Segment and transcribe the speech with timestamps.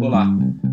[0.00, 0.26] Olá,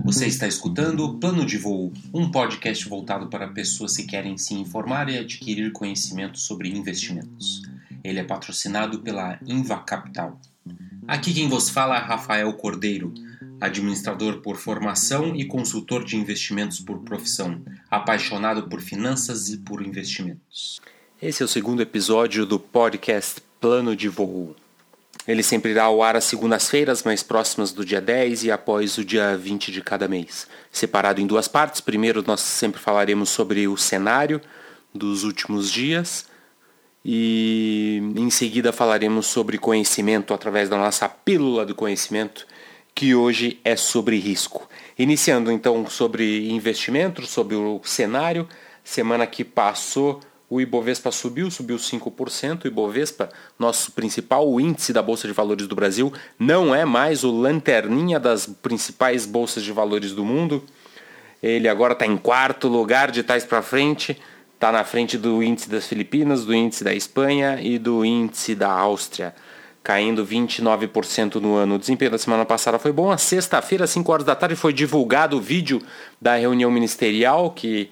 [0.03, 5.09] você está escutando Plano de Voo, um podcast voltado para pessoas que querem se informar
[5.09, 7.63] e adquirir conhecimento sobre investimentos.
[8.03, 10.39] Ele é patrocinado pela Inva Capital.
[11.07, 13.13] Aqui quem vos fala é Rafael Cordeiro,
[13.59, 20.79] administrador por formação e consultor de investimentos por profissão, apaixonado por finanças e por investimentos.
[21.19, 24.55] Esse é o segundo episódio do podcast Plano de Voo.
[25.27, 29.03] Ele sempre irá ao ar às segundas-feiras, mais próximas do dia 10 e após o
[29.03, 30.47] dia 20 de cada mês.
[30.71, 31.81] Separado em duas partes.
[31.81, 34.39] Primeiro, nós sempre falaremos sobre o cenário
[34.93, 36.27] dos últimos dias.
[37.03, 42.47] E em seguida falaremos sobre conhecimento através da nossa pílula do conhecimento,
[42.93, 44.67] que hoje é sobre risco.
[44.97, 48.47] Iniciando então sobre investimento, sobre o cenário.
[48.83, 52.65] Semana que passou o Ibovespa subiu, subiu 5%.
[52.65, 57.31] O Ibovespa, nosso principal índice da Bolsa de Valores do Brasil, não é mais o
[57.31, 60.63] lanterninha das principais bolsas de valores do mundo.
[61.41, 64.19] Ele agora está em quarto lugar de trás para frente.
[64.53, 68.71] Está na frente do índice das Filipinas, do índice da Espanha e do índice da
[68.71, 69.35] Áustria,
[69.83, 71.75] caindo 29% no ano.
[71.75, 73.11] O desempenho da semana passada foi bom.
[73.11, 75.81] A sexta-feira, às 5 horas da tarde, foi divulgado o vídeo
[76.21, 77.91] da reunião ministerial que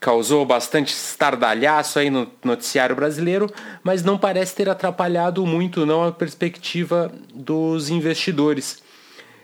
[0.00, 3.50] causou bastante estardalhaço aí no noticiário brasileiro,
[3.82, 8.82] mas não parece ter atrapalhado muito não a perspectiva dos investidores.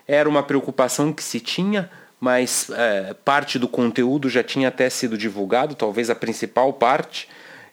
[0.07, 5.17] Era uma preocupação que se tinha, mas é, parte do conteúdo já tinha até sido
[5.17, 7.29] divulgado, talvez a principal parte.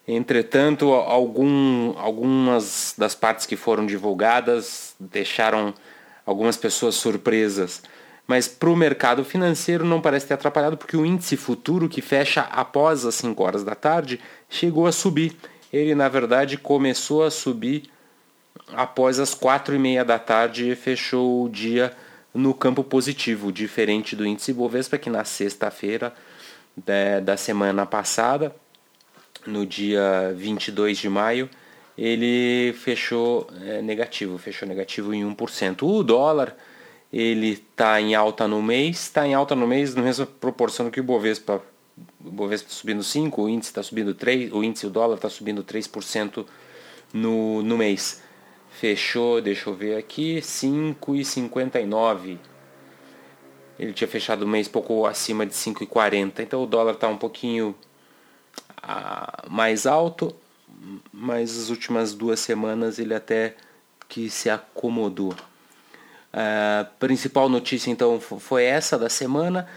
[0.07, 5.73] Entretanto, algum, algumas das partes que foram divulgadas deixaram
[6.25, 7.83] algumas pessoas surpresas
[8.29, 12.41] mas para o mercado financeiro não parece ter atrapalhado porque o índice futuro que fecha
[12.41, 15.35] após as 5 horas da tarde chegou a subir.
[15.73, 17.89] Ele na verdade começou a subir
[18.71, 21.91] após as 4 e meia da tarde e fechou o dia
[22.31, 26.13] no campo positivo, diferente do índice Bovespa que na sexta-feira
[27.23, 28.55] da, semana passada,
[29.43, 31.49] no dia 22 de maio,
[31.97, 35.81] ele fechou é, negativo, fechou negativo em 1%.
[35.81, 36.55] O dólar
[37.11, 40.99] ele está em alta no mês, está em alta no mês na mesma proporção que
[40.99, 41.61] o Bovespa.
[42.23, 45.29] O Bovespa tá subindo 5, o índice está subindo 3, o índice o dólar está
[45.29, 46.45] subindo 3%
[47.13, 48.21] no, no mês.
[48.71, 52.37] Fechou, deixa eu ver aqui, 5,59.
[53.77, 56.39] Ele tinha fechado o mês pouco acima de 5,40.
[56.39, 57.75] Então o dólar está um pouquinho
[58.81, 60.35] ah, mais alto,
[61.11, 63.55] mas as últimas duas semanas ele até
[64.07, 65.35] que se acomodou.
[66.31, 69.67] A principal notícia então foi essa da semana.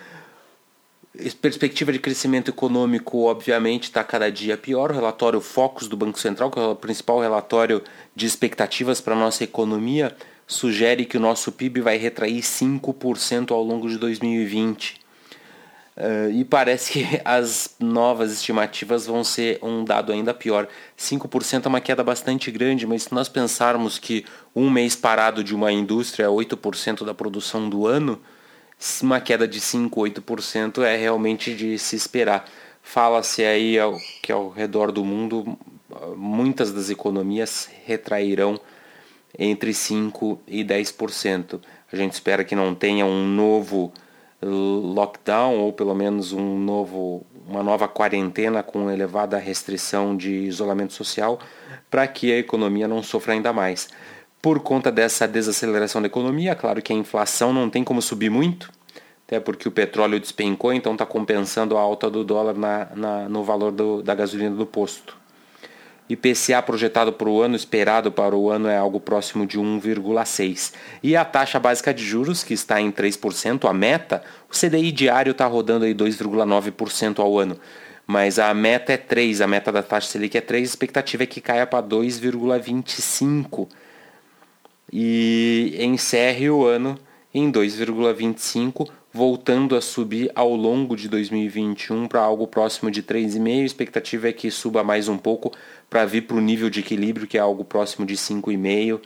[1.40, 4.90] Perspectiva de crescimento econômico, obviamente, está cada dia pior.
[4.90, 7.82] O relatório Focus do Banco Central, que é o principal relatório
[8.14, 13.62] de expectativas para a nossa economia, sugere que o nosso PIB vai retrair 5% ao
[13.62, 15.01] longo de 2020.
[15.94, 20.66] Uh, e parece que as novas estimativas vão ser um dado ainda pior.
[20.98, 25.54] 5% é uma queda bastante grande, mas se nós pensarmos que um mês parado de
[25.54, 28.20] uma indústria é 8% da produção do ano,
[29.02, 32.44] uma queda de 5, 8% é realmente de se esperar.
[32.82, 33.76] Fala-se aí
[34.22, 35.56] que ao redor do mundo
[36.16, 38.58] muitas das economias retrairão
[39.38, 41.60] entre 5 e 10%.
[41.92, 43.92] A gente espera que não tenha um novo
[44.44, 51.38] lockdown ou pelo menos um novo, uma nova quarentena com elevada restrição de isolamento social
[51.90, 53.88] para que a economia não sofra ainda mais.
[54.40, 58.70] Por conta dessa desaceleração da economia, claro que a inflação não tem como subir muito,
[59.24, 63.44] até porque o petróleo despencou, então está compensando a alta do dólar na, na no
[63.44, 65.21] valor do, da gasolina do posto.
[66.12, 70.74] IPCA projetado para o ano, esperado para o ano, é algo próximo de 1,6%.
[71.02, 75.30] E a taxa básica de juros, que está em 3%, a meta, o CDI diário
[75.32, 77.58] está rodando aí 2,9% ao ano.
[78.06, 81.26] Mas a meta é 3, a meta da taxa Selic é 3, a expectativa é
[81.26, 83.68] que caia para 2,25%
[84.92, 86.98] e encerre o ano
[87.32, 93.62] em 2,25%, voltando a subir ao longo de 2021 para algo próximo de 3,5%.
[93.62, 95.52] A expectativa é que suba mais um pouco
[95.90, 99.00] para vir para o nível de equilíbrio, que é algo próximo de 5,5%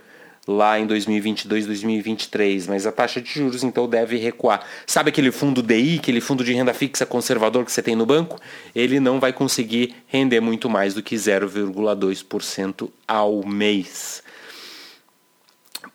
[0.46, 4.64] lá em 2022, 2023, mas a taxa de juros então deve recuar.
[4.86, 8.40] Sabe aquele fundo DI, aquele fundo de renda fixa conservador que você tem no banco?
[8.74, 14.22] Ele não vai conseguir render muito mais do que 0,2% ao mês.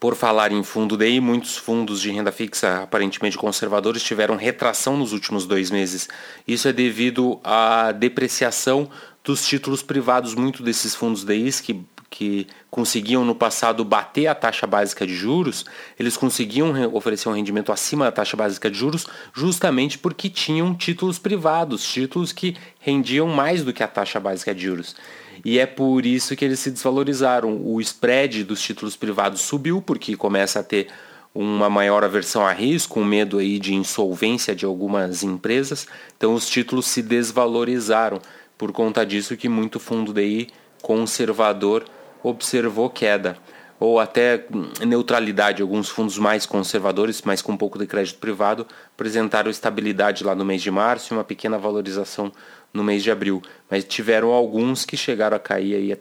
[0.01, 5.13] Por falar em fundo DI, muitos fundos de renda fixa aparentemente conservadores tiveram retração nos
[5.13, 6.09] últimos dois meses.
[6.47, 8.89] Isso é devido à depreciação
[9.23, 10.33] dos títulos privados.
[10.33, 15.65] Muito desses fundos DIs que, que conseguiam no passado bater a taxa básica de juros,
[15.99, 21.19] eles conseguiam oferecer um rendimento acima da taxa básica de juros justamente porque tinham títulos
[21.19, 24.95] privados, títulos que rendiam mais do que a taxa básica de juros.
[25.43, 27.61] E é por isso que eles se desvalorizaram.
[27.63, 30.87] O spread dos títulos privados subiu porque começa a ter
[31.33, 35.87] uma maior aversão a risco, um medo aí de insolvência de algumas empresas.
[36.17, 38.19] Então os títulos se desvalorizaram
[38.57, 40.49] por conta disso que muito fundo daí
[40.81, 41.85] conservador
[42.23, 43.37] observou queda
[43.81, 44.45] ou até
[44.85, 45.63] neutralidade.
[45.63, 50.45] Alguns fundos mais conservadores, mas com um pouco de crédito privado, apresentaram estabilidade lá no
[50.45, 52.31] mês de março e uma pequena valorização
[52.71, 53.41] no mês de abril.
[53.71, 55.99] Mas tiveram alguns que chegaram a cair aí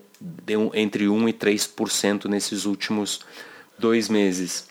[0.75, 3.21] entre 1% e 3% nesses últimos
[3.79, 4.69] dois meses.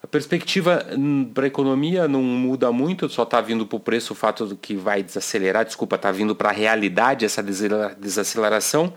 [0.00, 4.12] A perspectiva hum, para a economia não muda muito, só está vindo para o preço
[4.12, 8.94] o fato do que vai desacelerar, desculpa, está vindo para a realidade essa desaceleração.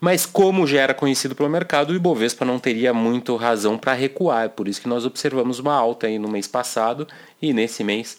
[0.00, 4.44] Mas como já era conhecido pelo mercado, o Ibovespa não teria muito razão para recuar.
[4.44, 7.06] É por isso que nós observamos uma alta aí no mês passado
[7.40, 8.18] e nesse mês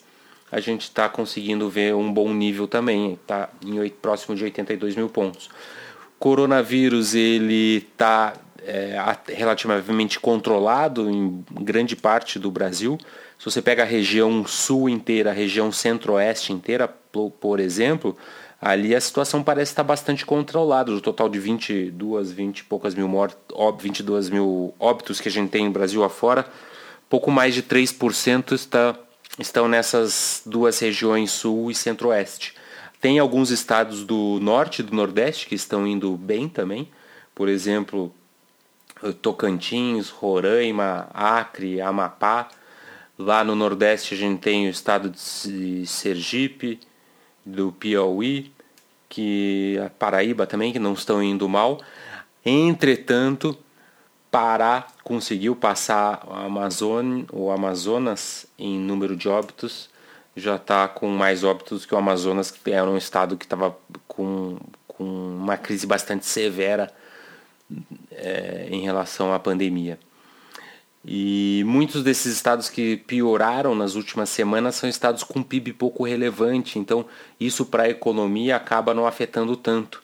[0.52, 3.50] a gente está conseguindo ver um bom nível também, está
[4.02, 5.50] próximo de 82 mil pontos.
[6.18, 8.34] Coronavírus ele está
[8.66, 8.98] é,
[9.28, 12.98] relativamente controlado em grande parte do Brasil.
[13.38, 18.18] Se você pega a região sul inteira, a região centro-oeste inteira, por exemplo,
[18.62, 20.92] ali a situação parece estar bastante controlada.
[20.92, 23.38] Do total de 22, 20 e poucas mil mortes,
[23.80, 26.46] 22 mil óbitos que a gente tem no Brasil afora,
[27.10, 28.96] pouco mais de 3% está,
[29.40, 32.56] estão nessas duas regiões sul e centro-oeste.
[33.00, 36.90] Tem alguns estados do norte e do nordeste que estão indo bem também.
[37.36, 38.12] Por exemplo,
[39.22, 42.50] Tocantins, Roraima, Acre, Amapá.
[43.18, 46.80] Lá no Nordeste a gente tem o estado de Sergipe,
[47.48, 48.52] do Piauí,
[49.08, 51.80] que a Paraíba também, que não estão indo mal.
[52.46, 53.58] Entretanto,
[54.30, 59.90] Pará conseguiu passar o, Amazônia, o Amazonas em número de óbitos,
[60.36, 63.76] já está com mais óbitos que o Amazonas, que era um estado que estava
[64.08, 64.58] com,
[64.88, 66.92] com uma crise bastante severa
[68.12, 69.98] é, em relação à pandemia.
[71.10, 76.78] E muitos desses estados que pioraram nas últimas semanas são estados com PIB pouco relevante,
[76.78, 77.06] então
[77.40, 80.04] isso para a economia acaba não afetando tanto.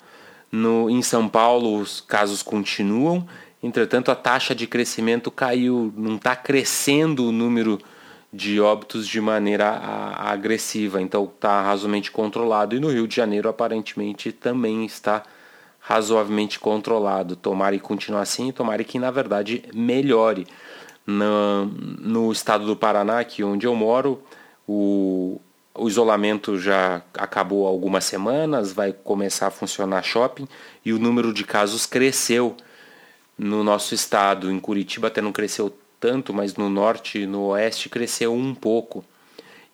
[0.49, 3.27] No, em São Paulo os casos continuam,
[3.61, 7.81] entretanto a taxa de crescimento caiu, não está crescendo o número
[8.31, 12.77] de óbitos de maneira a, a agressiva, então está razoavelmente controlado.
[12.77, 15.23] E no Rio de Janeiro aparentemente também está
[15.81, 17.35] razoavelmente controlado.
[17.35, 20.47] Tomara que continue assim, tomara que na verdade melhore.
[21.05, 24.23] No, no estado do Paraná, aqui onde eu moro,
[24.67, 25.39] o,
[25.75, 30.47] o isolamento já acabou há algumas semanas, vai começar a funcionar shopping
[30.85, 32.55] e o número de casos cresceu
[33.37, 34.51] no nosso estado.
[34.51, 39.03] Em Curitiba até não cresceu tanto, mas no norte e no oeste cresceu um pouco.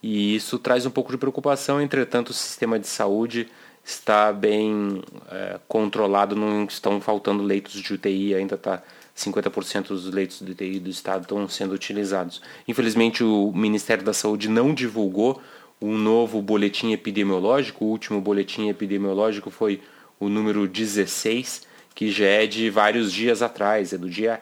[0.01, 3.47] E isso traz um pouco de preocupação, entretanto, o sistema de saúde
[3.83, 8.81] está bem é, controlado, não estão faltando leitos de UTI, ainda está
[9.19, 12.41] 50% dos leitos de UTI do estado estão sendo utilizados.
[12.67, 15.41] Infelizmente, o Ministério da Saúde não divulgou
[15.81, 19.81] um novo boletim epidemiológico, o último boletim epidemiológico foi
[20.19, 24.41] o número 16, que já é de vários dias atrás, é do dia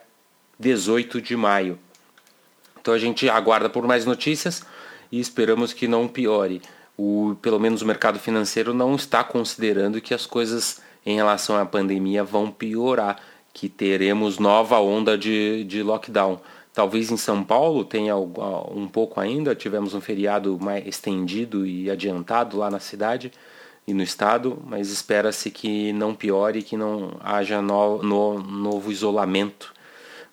[0.60, 1.78] 18 de maio.
[2.80, 4.64] Então a gente aguarda por mais notícias
[5.12, 6.62] e esperamos que não piore
[6.98, 11.66] o, pelo menos o mercado financeiro não está considerando que as coisas em relação à
[11.66, 13.22] pandemia vão piorar,
[13.58, 16.40] que teremos nova onda de, de lockdown.
[16.76, 22.56] Talvez em São Paulo tenha um pouco ainda, tivemos um feriado mais estendido e adiantado
[22.56, 23.32] lá na cidade
[23.88, 29.74] e no estado, mas espera-se que não piore, que não haja no, no, novo isolamento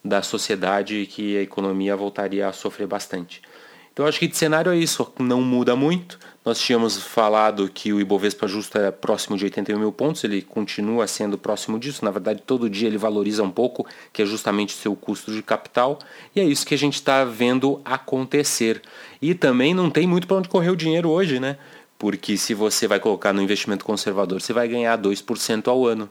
[0.04, 3.40] da sociedade e que a economia voltaria a sofrer bastante.
[3.94, 6.18] Então acho que de cenário é isso, não muda muito.
[6.44, 11.06] Nós tínhamos falado que o Ibovespa justo é próximo de 81 mil pontos, ele continua
[11.06, 12.04] sendo próximo disso.
[12.04, 15.40] Na verdade, todo dia ele valoriza um pouco, que é justamente o seu custo de
[15.44, 16.00] capital.
[16.34, 18.82] E é isso que a gente está vendo acontecer.
[19.22, 21.56] E também não tem muito para onde correr o dinheiro hoje, né?
[21.96, 26.10] Porque se você vai colocar no investimento conservador, você vai ganhar 2% ao ano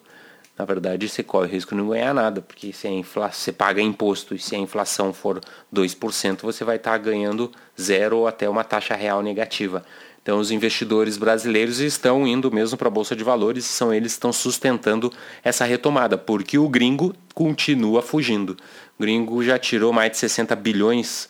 [0.58, 3.52] na verdade você corre o risco de não ganhar nada, porque se a inflação, você
[3.52, 5.42] paga imposto e se a inflação for
[5.74, 9.84] 2%, você vai estar ganhando zero ou até uma taxa real negativa.
[10.22, 14.18] Então os investidores brasileiros estão indo mesmo para a Bolsa de Valores são eles que
[14.18, 15.12] estão sustentando
[15.44, 18.56] essa retomada, porque o gringo continua fugindo.
[18.98, 21.28] O gringo já tirou mais de 60 bilhões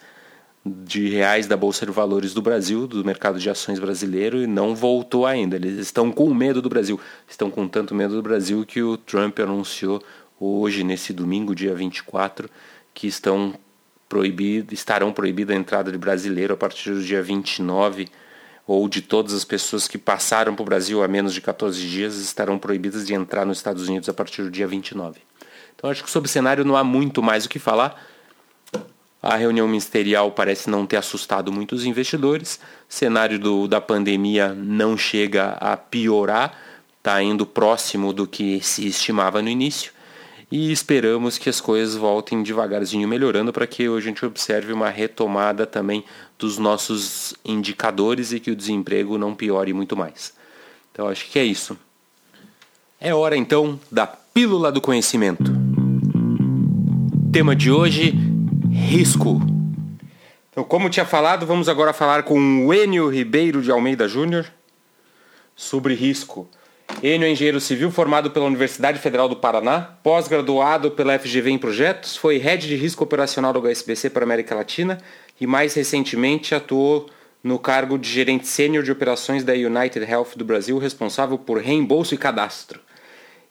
[0.65, 4.73] de reais da Bolsa de Valores do Brasil, do mercado de ações brasileiro, e não
[4.73, 5.57] voltou ainda.
[5.57, 6.99] Eles estão com medo do Brasil.
[7.27, 10.01] Estão com tanto medo do Brasil que o Trump anunciou
[10.39, 12.49] hoje, nesse domingo, dia 24,
[12.93, 13.53] que estão
[14.07, 18.07] proibido, estarão proibida a entrada de brasileiro a partir do dia 29,
[18.65, 22.15] ou de todas as pessoas que passaram para o Brasil há menos de 14 dias
[22.17, 25.19] estarão proibidas de entrar nos Estados Unidos a partir do dia 29.
[25.75, 28.01] Então acho que sobre o cenário não há muito mais o que falar.
[29.23, 32.59] A reunião ministerial parece não ter assustado muitos investidores.
[32.89, 36.53] O cenário do, da pandemia não chega a piorar,
[36.97, 39.93] está indo próximo do que se estimava no início
[40.51, 45.65] e esperamos que as coisas voltem devagarzinho melhorando para que a gente observe uma retomada
[45.65, 46.03] também
[46.37, 50.33] dos nossos indicadores e que o desemprego não piore muito mais.
[50.91, 51.77] Então acho que é isso.
[52.99, 55.51] É hora então da pílula do conhecimento.
[57.31, 58.13] Tema de hoje:
[58.73, 59.39] risco.
[60.49, 64.45] Então, como tinha falado, vamos agora falar com o Enio Ribeiro de Almeida Júnior
[65.55, 66.47] sobre risco.
[67.01, 72.15] Enio é engenheiro civil formado pela Universidade Federal do Paraná, pós-graduado pela FGV em projetos,
[72.15, 74.97] foi head de risco operacional do HSBC para a América Latina
[75.39, 77.09] e mais recentemente atuou
[77.43, 82.13] no cargo de gerente sênior de operações da United Health do Brasil, responsável por reembolso
[82.13, 82.79] e cadastro.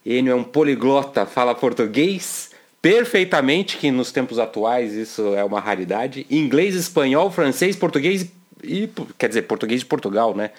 [0.05, 2.51] Enio é um poliglota, fala português
[2.83, 8.27] perfeitamente, que nos tempos atuais isso é uma raridade, inglês, espanhol, francês, português
[8.63, 10.51] e quer dizer, português de Portugal, né?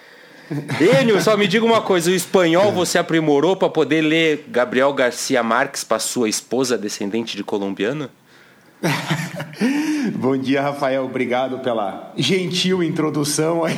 [1.01, 5.42] Enio, só me diga uma coisa: o espanhol você aprimorou para poder ler Gabriel Garcia
[5.42, 8.10] Marques para sua esposa descendente de colombiano?
[10.15, 11.06] Bom dia, Rafael.
[11.06, 13.75] Obrigado pela gentil introdução aí.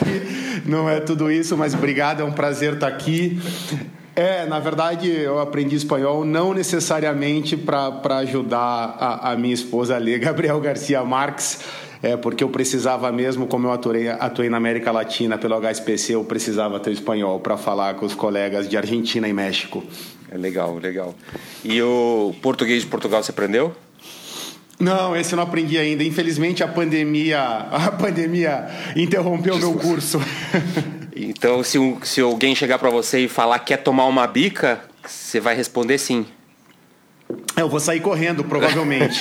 [0.66, 2.22] Não é tudo isso, mas obrigado.
[2.22, 3.40] É um prazer estar aqui.
[4.16, 9.98] É, na verdade, eu aprendi espanhol não necessariamente para ajudar a, a minha esposa a
[9.98, 11.60] ler Gabriel Garcia Marques
[12.06, 16.24] é, porque eu precisava mesmo, como eu atuei, atuei na América Latina pelo HSPC, eu
[16.24, 19.84] precisava ter espanhol para falar com os colegas de Argentina e México.
[20.30, 21.16] É legal, legal.
[21.64, 23.74] E o português de Portugal você aprendeu?
[24.80, 26.04] Não, esse eu não aprendi ainda.
[26.04, 27.42] Infelizmente a pandemia,
[27.72, 30.20] a pandemia interrompeu meu curso.
[31.16, 35.40] Então, se, se alguém chegar para você e falar que quer tomar uma bica, você
[35.40, 36.26] vai responder sim.
[37.56, 39.18] Eu vou sair correndo, provavelmente.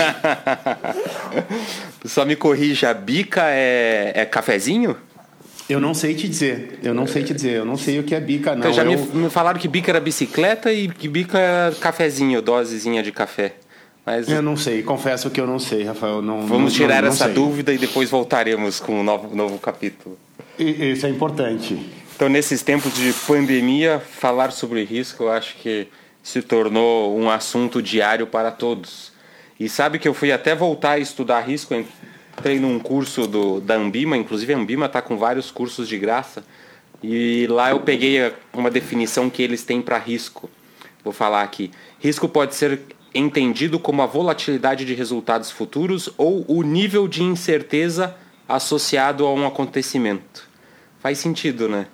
[2.05, 4.97] Só me corrija, bica é, é cafezinho?
[5.69, 8.15] Eu não sei te dizer, eu não sei te dizer, eu não sei o que
[8.15, 8.59] é bica, não.
[8.59, 8.99] Então já eu...
[8.99, 13.55] me, me, falaram que bica era bicicleta e que bica é cafezinho, dosezinha de café.
[14.05, 14.29] Mas...
[14.29, 16.21] Eu não sei, confesso que eu não sei, Rafael.
[16.21, 20.19] Não, Vamos não, tirar não, essa dúvida e depois voltaremos com um novo, novo capítulo.
[20.59, 21.79] Isso é importante.
[22.15, 25.89] Então, nesses tempos de pandemia, falar sobre risco, eu acho que
[26.23, 29.13] se tornou um assunto diário para todos.
[29.59, 33.75] E sabe que eu fui até voltar a estudar risco, entrei num curso do, da
[33.75, 36.45] Ambima, inclusive a Ambima está com vários cursos de graça,
[37.03, 40.49] e lá eu peguei uma definição que eles têm para risco.
[41.03, 41.71] Vou falar aqui.
[42.01, 42.81] Risco pode ser
[43.15, 48.17] entendido como a volatilidade de resultados futuros ou o nível de incerteza
[48.49, 50.49] associado a um acontecimento.
[51.01, 51.87] Faz sentido, né?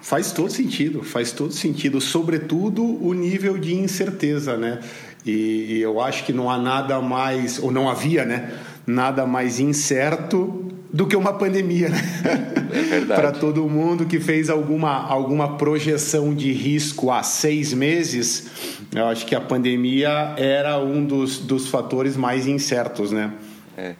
[0.00, 4.80] Faz todo sentido, faz todo sentido, sobretudo o nível de incerteza, né?
[5.26, 8.52] E, e eu acho que não há nada mais, ou não havia, né?
[8.86, 12.00] Nada mais incerto do que uma pandemia, né?
[12.72, 18.48] É Para todo mundo que fez alguma, alguma projeção de risco há seis meses,
[18.94, 23.32] eu acho que a pandemia era um dos, dos fatores mais incertos, né?
[23.80, 23.94] É.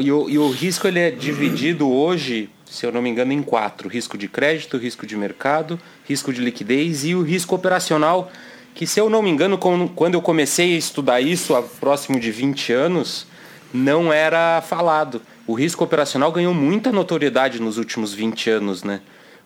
[0.00, 3.42] E, o, e o risco ele é dividido hoje se eu não me engano, em
[3.42, 8.30] quatro: risco de crédito, risco de mercado, risco de liquidez e o risco operacional.
[8.72, 12.30] Que, se eu não me engano, quando eu comecei a estudar isso, há próximo de
[12.30, 13.26] 20 anos,
[13.74, 15.20] não era falado.
[15.46, 19.00] O risco operacional ganhou muita notoriedade nos últimos 20 anos, né?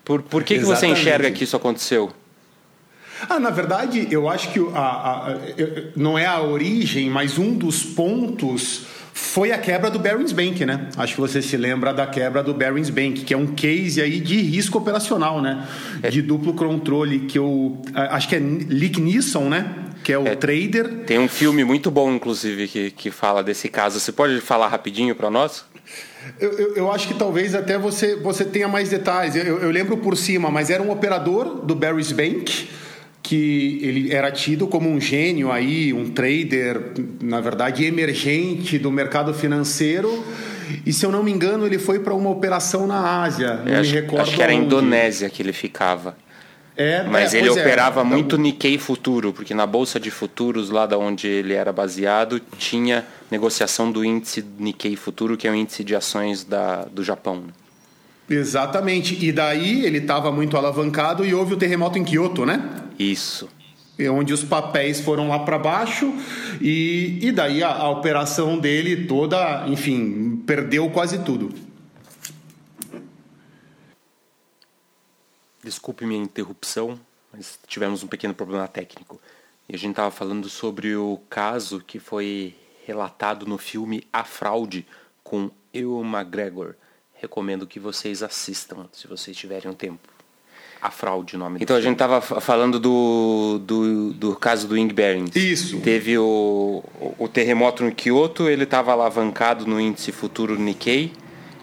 [0.05, 2.13] Por, por que, que você enxerga que isso aconteceu?
[3.27, 5.37] Ah, na verdade, eu acho que a, a, a,
[5.97, 8.87] não é a origem, mas um dos pontos
[9.17, 10.89] foi a quebra do Barings Bank, né?
[10.97, 14.19] Acho que você se lembra da quebra do Barings Bank, que é um case aí
[14.19, 15.69] de risco operacional, né?
[16.03, 16.11] É.
[16.11, 19.73] De duplo controle, que eu acho que é Lick Nisson, né?
[20.03, 21.05] Que é o é, trader.
[21.07, 24.01] Tem um filme muito bom, inclusive, que, que fala desse caso.
[24.01, 25.65] Você pode falar rapidinho para nós?
[26.41, 29.37] Eu, eu, eu, acho que talvez até você, você tenha mais detalhes.
[29.37, 32.69] Eu, eu lembro por cima, mas era um operador do Barry's Bank
[33.25, 39.33] que ele era tido como um gênio aí, um trader, na verdade, emergente do mercado
[39.33, 40.23] financeiro.
[40.85, 43.63] E se eu não me engano, ele foi para uma operação na Ásia.
[43.65, 44.23] Não acho, me recordo.
[44.23, 46.15] Acho que era a Indonésia que ele ficava.
[46.77, 47.53] É, Mas é, ele é.
[47.53, 51.73] operava é, muito Nikkei Futuro, porque na bolsa de futuros, lá da onde ele era
[51.73, 57.03] baseado, tinha negociação do índice Nikkei Futuro, que é o índice de ações da, do
[57.03, 57.45] Japão.
[58.29, 59.25] Exatamente.
[59.25, 62.89] E daí ele estava muito alavancado e houve o terremoto em Kyoto, né?
[62.99, 63.49] Isso.
[64.11, 66.13] onde os papéis foram lá para baixo
[66.61, 71.53] e, e daí a, a operação dele toda, enfim, perdeu quase tudo.
[75.63, 76.99] Desculpe minha interrupção,
[77.33, 79.21] mas tivemos um pequeno problema técnico.
[79.69, 82.55] E a gente estava falando sobre o caso que foi
[82.87, 84.87] relatado no filme A Fraude
[85.23, 86.75] com Ewan McGregor.
[87.25, 90.09] Recomendo que vocês assistam, se vocês tiverem um tempo.
[90.83, 94.93] A Fraude, o nome Então a gente estava falando do, do, do, caso do Ing
[94.93, 95.35] Barings.
[95.35, 95.81] Isso.
[95.81, 96.85] Teve o,
[97.19, 101.13] o terremoto no Kyoto, ele estava alavancado no índice futuro Nikkei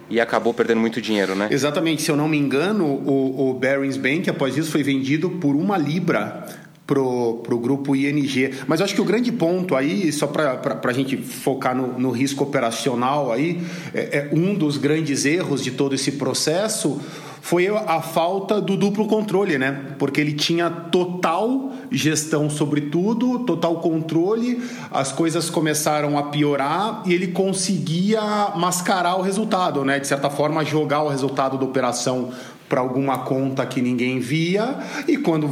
[0.10, 1.48] e acabou perdendo muito dinheiro, né?
[1.52, 2.02] Exatamente.
[2.02, 5.78] Se eu não me engano, o, o Barings Bank, após isso, foi vendido por uma
[5.78, 6.44] libra
[6.92, 8.54] pro, pro grupo ING.
[8.68, 12.44] Mas acho que o grande ponto aí, só para a gente focar no, no, risco
[12.44, 13.62] operacional aí,
[13.94, 17.00] é, é um dos grandes erros de todo esse processo
[17.42, 19.96] foi a falta do duplo controle, né?
[19.98, 27.14] Porque ele tinha total gestão sobre tudo, total controle, as coisas começaram a piorar e
[27.14, 28.22] ele conseguia
[28.56, 29.98] mascarar o resultado, né?
[29.98, 32.32] De certa forma, jogar o resultado da operação
[32.70, 35.50] para alguma conta que ninguém via e quando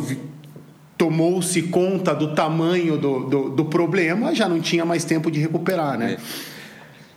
[1.00, 5.98] tomou-se conta do tamanho do, do, do, problema, já não tinha mais tempo de recuperar,
[5.98, 6.18] né?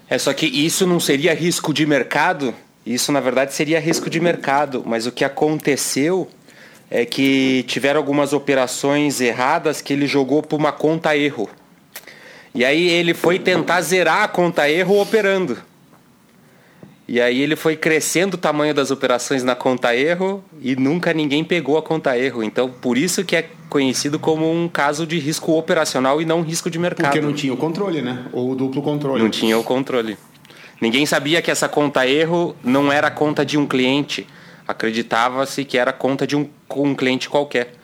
[0.08, 2.54] É, só que isso não seria risco de mercado?
[2.86, 6.28] Isso, na verdade, seria risco de mercado, mas o que aconteceu
[6.88, 11.50] é que tiveram algumas operações erradas que ele jogou por uma conta erro.
[12.54, 15.58] E aí ele foi tentar zerar a conta erro operando.
[17.12, 21.44] E aí ele foi crescendo o tamanho das operações na conta erro e nunca ninguém
[21.44, 22.42] pegou a conta erro.
[22.42, 26.70] Então, por isso que é conhecido como um caso de risco operacional e não risco
[26.70, 27.10] de mercado.
[27.10, 28.24] Porque não tinha o controle, né?
[28.32, 29.22] Ou o duplo controle.
[29.22, 30.16] Não tinha o controle.
[30.80, 34.26] Ninguém sabia que essa conta erro não era a conta de um cliente.
[34.66, 37.74] Acreditava-se que era a conta de um, um cliente qualquer.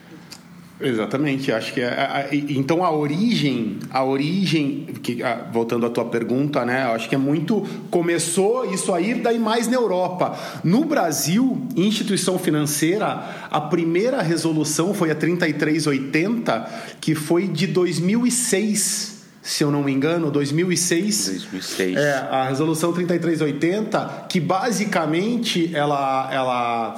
[0.81, 5.19] Exatamente, acho que é, então a origem, a origem, que,
[5.51, 9.75] voltando à tua pergunta, né, acho que é muito começou isso aí daí mais na
[9.75, 10.39] Europa.
[10.63, 16.69] No Brasil, instituição financeira, a primeira resolução foi a 3380,
[17.01, 21.25] que foi de 2006 se eu não me engano, 2006.
[21.25, 21.97] 2006.
[21.97, 26.95] É, a resolução 3380, que basicamente ela ela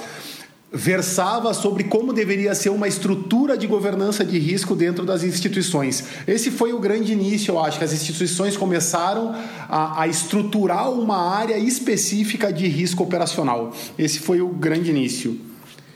[0.71, 6.05] versava sobre como deveria ser uma estrutura de governança de risco dentro das instituições.
[6.25, 9.35] Esse foi o grande início, eu acho, que as instituições começaram
[9.67, 13.73] a, a estruturar uma área específica de risco operacional.
[13.97, 15.50] Esse foi o grande início.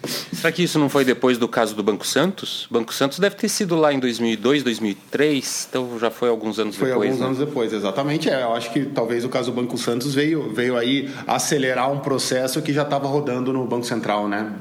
[0.08, 2.68] Será que isso não foi depois do caso do Banco Santos?
[2.70, 6.90] Banco Santos deve ter sido lá em 2002, 2003, então já foi alguns anos foi
[6.90, 7.08] depois.
[7.08, 7.26] Foi alguns né?
[7.26, 8.30] anos depois, exatamente.
[8.30, 12.00] É, eu acho que talvez o caso do Banco Santos veio, veio aí acelerar um
[12.00, 14.52] processo que já estava rodando no Banco Central, né?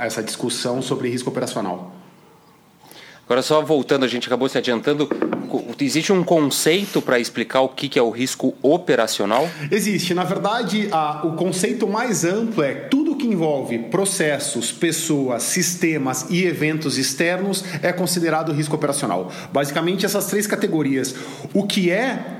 [0.00, 1.97] Essa discussão sobre risco operacional.
[3.28, 5.06] Agora, só voltando, a gente acabou se adiantando.
[5.78, 9.46] Existe um conceito para explicar o que é o risco operacional?
[9.70, 10.14] Existe.
[10.14, 16.42] Na verdade, a, o conceito mais amplo é tudo que envolve processos, pessoas, sistemas e
[16.46, 19.30] eventos externos é considerado risco operacional.
[19.52, 21.14] Basicamente, essas três categorias.
[21.52, 22.38] O que é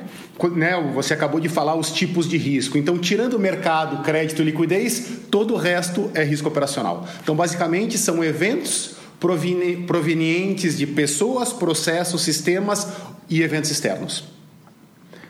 [0.57, 2.79] né, você acabou de falar os tipos de risco.
[2.79, 7.07] Então, tirando o mercado, crédito e liquidez, todo o resto é risco operacional.
[7.22, 12.87] Então, basicamente, são eventos provenientes de pessoas, processos, sistemas
[13.28, 14.38] e eventos externos.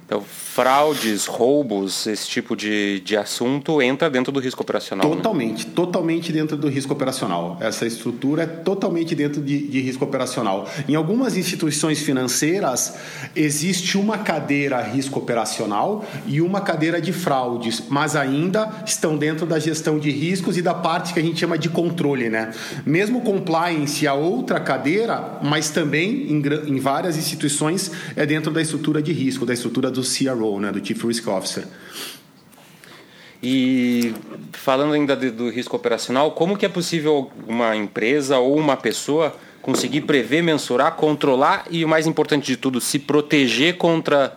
[0.08, 5.06] Então, fraudes, roubos, esse tipo de, de assunto entra dentro do risco operacional.
[5.06, 5.14] Né?
[5.14, 5.72] Totalmente, né?
[5.76, 7.58] totalmente dentro do risco operacional.
[7.60, 10.66] Essa estrutura é totalmente dentro de, de, risco operacional.
[10.88, 12.94] Em algumas instituições financeiras,
[13.36, 19.58] existe uma cadeira risco operacional e uma cadeira de fraudes, mas ainda estão dentro da
[19.58, 22.30] gestão de riscos e da parte que a gente chama de controle.
[22.30, 22.50] Né?
[22.86, 29.02] Mesmo compliance, a outra cadeira, mas também em, em várias instituições, é dentro da estrutura
[29.02, 31.64] de risco, da estrutura do do CRO, né, do Chief Risk Officer.
[33.42, 34.14] E
[34.52, 39.36] falando ainda de, do risco operacional, como que é possível uma empresa ou uma pessoa
[39.62, 44.36] conseguir prever, mensurar, controlar e o mais importante de tudo, se proteger contra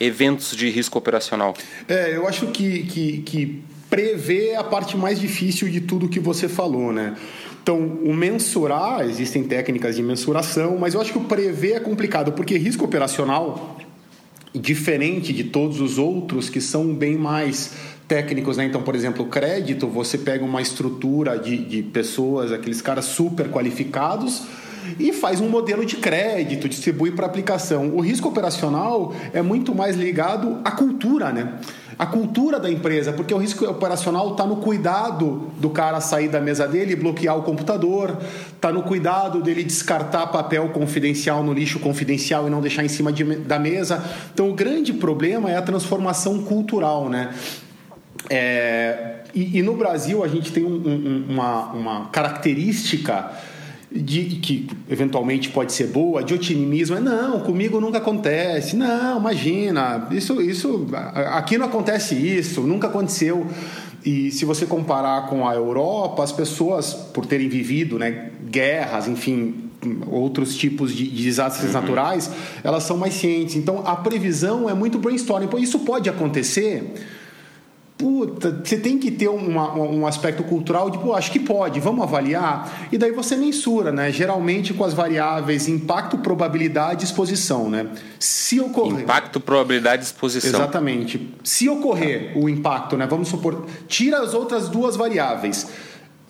[0.00, 1.54] eventos de risco operacional?
[1.88, 6.20] É, eu acho que, que, que prever é a parte mais difícil de tudo que
[6.20, 7.16] você falou, né?
[7.62, 12.32] Então, o mensurar, existem técnicas de mensuração, mas eu acho que o prever é complicado,
[12.32, 13.76] porque risco operacional
[14.60, 17.72] diferente de todos os outros que são bem mais
[18.06, 18.64] técnicos, né?
[18.64, 23.50] Então, por exemplo, o crédito, você pega uma estrutura de, de pessoas, aqueles caras super
[23.50, 24.44] qualificados
[24.98, 27.94] e faz um modelo de crédito, distribui para aplicação.
[27.94, 31.58] O risco operacional é muito mais ligado à cultura, né?
[31.98, 36.40] A cultura da empresa, porque o risco operacional está no cuidado do cara sair da
[36.40, 38.16] mesa dele e bloquear o computador,
[38.54, 43.12] está no cuidado dele descartar papel confidencial no lixo confidencial e não deixar em cima
[43.12, 44.04] de, da mesa.
[44.32, 47.34] Então, o grande problema é a transformação cultural, né?
[48.30, 53.30] É, e, e, no Brasil a gente tem um, um, uma, uma característica
[54.00, 60.08] de, que eventualmente pode ser boa, de otimismo, é não, comigo nunca acontece, não, imagina,
[60.10, 60.86] isso, isso,
[61.32, 63.46] aqui não acontece isso, nunca aconteceu.
[64.04, 69.68] E se você comparar com a Europa, as pessoas, por terem vivido né, guerras, enfim,
[70.06, 71.80] outros tipos de, de desastres uhum.
[71.80, 72.30] naturais,
[72.62, 73.56] elas são mais cientes.
[73.56, 75.48] Então a previsão é muito brainstorming.
[75.58, 76.94] Isso pode acontecer
[77.98, 82.04] puta, você tem que ter uma, um aspecto cultural de, pô, acho que pode, vamos
[82.04, 82.88] avaliar.
[82.92, 84.12] E daí você mensura, né?
[84.12, 87.88] Geralmente com as variáveis impacto, probabilidade e exposição, né?
[88.20, 89.00] Se ocorrer.
[89.00, 90.48] Impacto, probabilidade e exposição.
[90.48, 91.34] Exatamente.
[91.42, 93.04] Se ocorrer o impacto, né?
[93.06, 95.66] Vamos supor, tira as outras duas variáveis.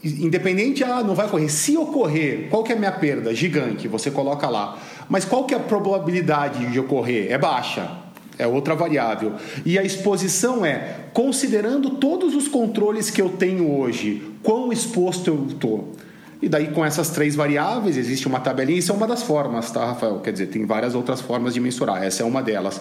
[0.02, 1.50] Independente, ah, não vai ocorrer.
[1.50, 3.34] Se ocorrer, qual que é a minha perda?
[3.34, 4.78] Gigante, você coloca lá.
[5.08, 7.30] Mas qual que é a probabilidade de ocorrer?
[7.30, 8.07] É baixa
[8.38, 9.34] é outra variável.
[9.66, 15.46] E a exposição é considerando todos os controles que eu tenho hoje, quão exposto eu
[15.48, 15.92] estou.
[16.40, 19.86] E daí, com essas três variáveis, existe uma tabelinha, isso é uma das formas, tá,
[19.86, 20.20] Rafael?
[20.20, 22.80] Quer dizer, tem várias outras formas de mensurar, essa é uma delas.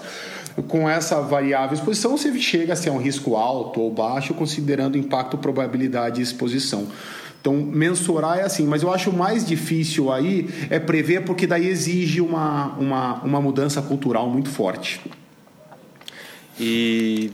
[0.68, 5.40] Com essa variável exposição, você chega a ser um risco alto ou baixo, considerando impacto,
[5.40, 6.88] probabilidade e exposição.
[7.42, 12.22] Então, mensurar é assim, mas eu acho mais difícil aí é prever, porque daí exige
[12.22, 15.02] uma, uma, uma mudança cultural muito forte.
[16.60, 17.32] E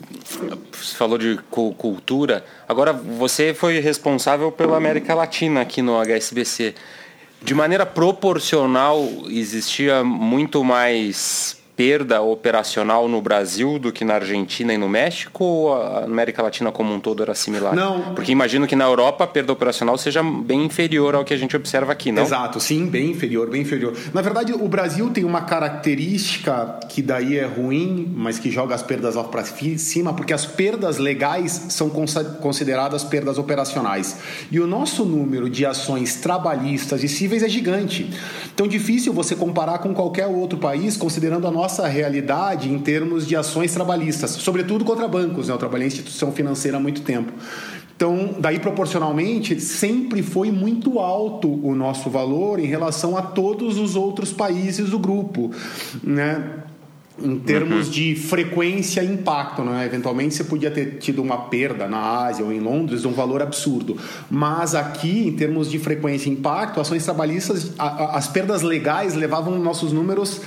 [0.72, 2.46] você falou de cultura.
[2.68, 6.76] Agora, você foi responsável pela América Latina aqui no HSBC.
[7.42, 14.78] De maneira proporcional, existia muito mais perda operacional no Brasil do que na Argentina e
[14.78, 17.76] no México ou a América Latina como um todo era similar?
[17.76, 18.14] Não.
[18.14, 21.56] Porque imagino que na Europa a perda operacional seja bem inferior ao que a gente
[21.56, 22.22] observa aqui, não?
[22.22, 23.94] Exato, sim, bem inferior, bem inferior.
[24.14, 28.84] Na verdade, o Brasil tem uma característica que daí é ruim, mas que joga as
[28.84, 34.18] perdas lá para cima, porque as perdas legais são consideradas perdas operacionais.
[34.52, 38.14] E o nosso número de ações trabalhistas e cíveis é gigante.
[38.54, 43.26] Então, difícil você comparar com qualquer outro país, considerando a nossa nossa realidade em termos
[43.26, 45.48] de ações trabalhistas, sobretudo contra bancos.
[45.48, 45.54] Né?
[45.54, 47.32] Eu trabalhei em instituição financeira há muito tempo.
[47.96, 53.96] Então, daí proporcionalmente, sempre foi muito alto o nosso valor em relação a todos os
[53.96, 55.52] outros países do grupo,
[56.04, 56.64] né?
[57.24, 57.92] Em termos uhum.
[57.92, 59.86] de frequência e impacto, né?
[59.86, 63.40] eventualmente você podia ter tido uma perda na Ásia ou em Londres de um valor
[63.40, 63.96] absurdo,
[64.32, 69.94] mas aqui, em termos de frequência e impacto, ações trabalhistas, as perdas legais levavam nossos
[69.94, 70.42] números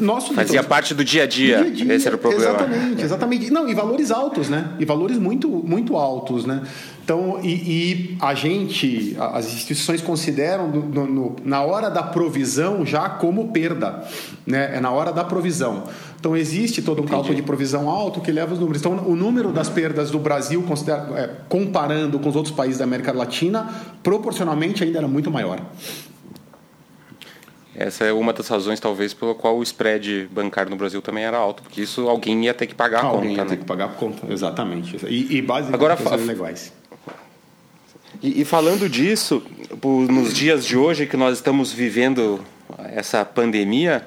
[0.00, 1.64] nosso fazia parte do dia a dia.
[1.70, 1.92] dia, -dia.
[1.94, 2.52] Esse era o problema.
[2.52, 3.50] Exatamente, exatamente.
[3.50, 4.74] Não, e valores altos, né?
[4.78, 6.62] E valores muito, muito altos, né?
[7.02, 13.08] Então, e, e a gente, as instituições consideram no, no, na hora da provisão já
[13.08, 14.04] como perda,
[14.46, 14.76] né?
[14.76, 15.84] É na hora da provisão.
[16.18, 17.12] Então existe todo um Entendi.
[17.12, 18.82] cálculo de provisão alto que leva os números.
[18.82, 20.62] Então o número das perdas do Brasil,
[21.16, 23.66] é, comparando com os outros países da América Latina,
[24.02, 25.58] proporcionalmente ainda era muito maior.
[27.74, 31.36] Essa é uma das razões, talvez, pela qual o spread bancário no Brasil também era
[31.36, 33.18] alto, porque isso alguém ia ter que pagar a alguém conta.
[33.18, 33.50] Alguém ia né?
[33.50, 34.96] ter que pagar a conta, exatamente.
[35.06, 35.96] E, e basicamente Agora,
[38.20, 39.42] E, e falando disso,
[39.84, 42.44] nos dias de hoje que nós estamos vivendo
[42.92, 44.04] essa pandemia,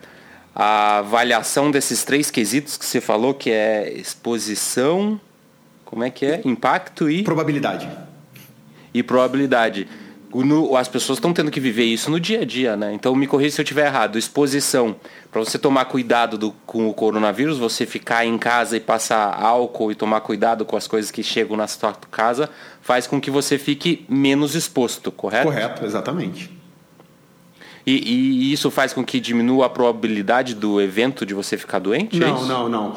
[0.53, 5.19] a avaliação desses três quesitos que você falou, que é exposição,
[5.85, 6.41] como é que é?
[6.43, 7.23] Impacto e.
[7.23, 7.89] Probabilidade.
[8.93, 9.87] E probabilidade
[10.33, 12.93] no, as pessoas estão tendo que viver isso no dia a dia, né?
[12.93, 14.17] Então me corrija se eu estiver errado.
[14.17, 14.95] Exposição.
[15.31, 19.91] Para você tomar cuidado do, com o coronavírus, você ficar em casa e passar álcool
[19.91, 22.49] e tomar cuidado com as coisas que chegam na sua casa,
[22.81, 25.45] faz com que você fique menos exposto, correto?
[25.45, 26.62] Correto, exatamente.
[27.85, 32.15] E, e, isso faz com que diminua a probabilidade do evento de você ficar doente?
[32.15, 32.95] É não, é não, não.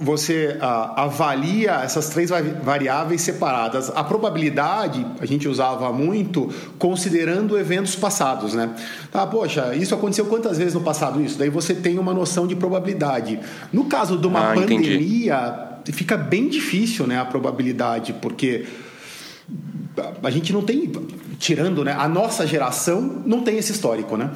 [0.00, 2.30] Você avalia essas três
[2.62, 3.90] variáveis separadas.
[3.94, 8.74] A probabilidade a gente usava muito considerando eventos passados, né?
[9.12, 11.38] Tá, poxa, isso aconteceu quantas vezes no passado isso?
[11.38, 13.38] Daí você tem uma noção de probabilidade.
[13.70, 15.92] No caso de uma ah, pandemia, entendi.
[15.92, 18.64] fica bem difícil, né, a probabilidade, porque
[20.22, 20.90] a gente não tem
[21.38, 24.30] tirando né, a nossa geração, não tem esse histórico, né?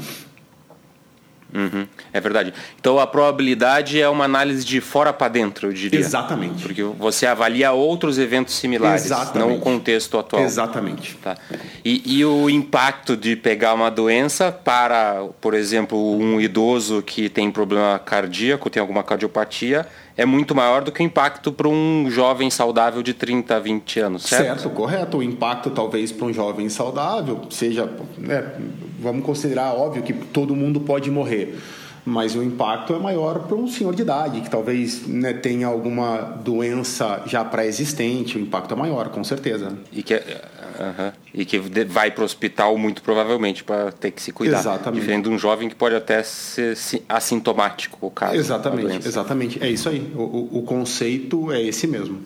[1.54, 2.54] Uhum, é verdade.
[2.80, 6.00] Então a probabilidade é uma análise de fora para dentro, eu diria.
[6.00, 6.62] Exatamente.
[6.62, 9.48] Porque você avalia outros eventos similares, Exatamente.
[9.48, 10.42] não o contexto atual.
[10.42, 11.14] Exatamente.
[11.16, 11.36] Tá.
[11.84, 17.50] E, e, o impacto de pegar uma doença para, por exemplo, um idoso que tem
[17.50, 22.50] problema cardíaco, tem alguma cardiopatia, é muito maior do que o impacto para um jovem
[22.50, 24.60] saudável de 30, 20 anos, certo?
[24.62, 25.18] Certo, correto.
[25.18, 28.52] O impacto talvez para um jovem saudável seja, né,
[29.00, 31.58] vamos considerar óbvio que todo mundo pode morrer,
[32.04, 36.18] mas o impacto é maior para um senhor de idade que talvez né, tenha alguma
[36.44, 38.36] doença já pré-existente.
[38.36, 39.72] O impacto é maior, com certeza.
[39.92, 41.12] E que, uh -huh.
[41.32, 44.58] e que vai para o hospital muito provavelmente para ter que se cuidar.
[44.58, 45.00] Exatamente.
[45.00, 46.76] Diferente de um jovem que pode até ser
[47.08, 48.34] assintomático o caso.
[48.34, 49.62] Exatamente, exatamente.
[49.62, 50.12] É isso aí.
[50.16, 52.18] O, o, o conceito é esse mesmo.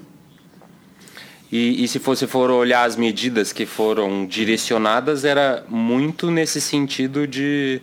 [1.53, 7.25] E, e, se você for olhar as medidas que foram direcionadas, era muito nesse sentido
[7.25, 7.81] de,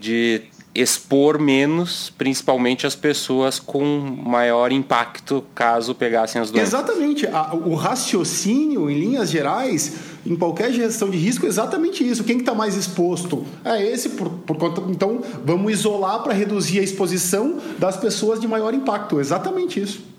[0.00, 0.42] de
[0.76, 3.84] expor menos, principalmente as pessoas com
[4.24, 6.68] maior impacto caso pegassem as doenças.
[6.68, 7.26] Exatamente.
[7.64, 9.94] O raciocínio, em linhas gerais,
[10.26, 12.22] em qualquer gestão de risco, é exatamente isso.
[12.24, 13.44] Quem está que tá mais exposto?
[13.64, 14.82] É esse, por, por conta.
[14.88, 19.18] Então, vamos isolar para reduzir a exposição das pessoas de maior impacto.
[19.18, 20.15] Exatamente isso.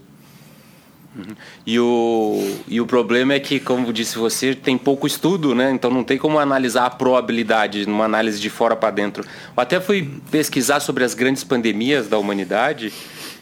[1.17, 1.35] Uhum.
[1.65, 5.71] E, o, e o problema é que, como disse você, tem pouco estudo, né?
[5.71, 9.23] Então não tem como analisar a probabilidade numa análise de fora para dentro.
[9.23, 12.93] Eu até fui pesquisar sobre as grandes pandemias da humanidade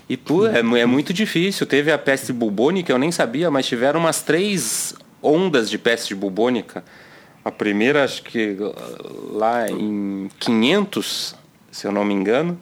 [0.08, 1.66] e pô, é, é muito difícil.
[1.66, 6.84] Teve a peste bubônica, eu nem sabia, mas tiveram umas três ondas de peste bubônica.
[7.44, 8.58] A primeira, acho que
[9.32, 11.36] lá em 500,
[11.72, 12.58] se eu não me engano,